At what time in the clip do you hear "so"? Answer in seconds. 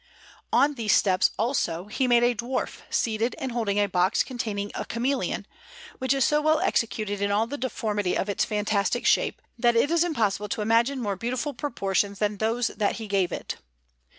6.25-6.41